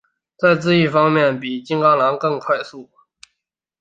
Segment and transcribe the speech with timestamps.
[0.35, 2.89] 在自愈方面比起金钢狼更快速。